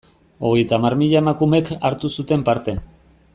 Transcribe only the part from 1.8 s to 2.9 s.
hartu zuten parte.